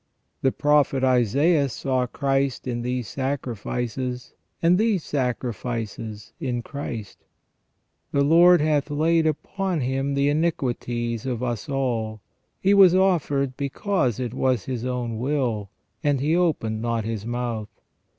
[0.41, 7.19] The Prophet Isaias saw Christ in these sacrifices, and these sacrifices in Christ.
[8.11, 12.19] '^The Lord hath laid upon Him the iniquities of us all.
[12.59, 15.69] He was offered because it was His own will,
[16.03, 17.69] and he opened not His mouth.